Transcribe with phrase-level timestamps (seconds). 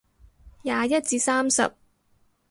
[0.63, 1.75] 廿一至三十